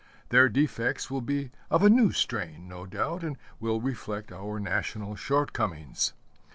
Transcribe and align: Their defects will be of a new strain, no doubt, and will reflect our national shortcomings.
Their 0.29 0.49
defects 0.49 1.11
will 1.11 1.21
be 1.21 1.51
of 1.69 1.83
a 1.83 1.87
new 1.91 2.11
strain, 2.11 2.67
no 2.67 2.87
doubt, 2.87 3.23
and 3.23 3.37
will 3.59 3.79
reflect 3.79 4.31
our 4.31 4.59
national 4.59 5.15
shortcomings. 5.15 6.13